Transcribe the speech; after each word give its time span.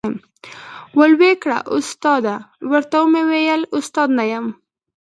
ول 0.97 1.11
وې 1.19 1.31
کړه، 1.41 1.57
استاده، 1.77 2.35
ورته 2.71 2.95
ومي 3.01 3.23
ویل 3.29 3.61
استاد 3.77 4.09
نه 4.17 4.23
یم، 4.31 4.45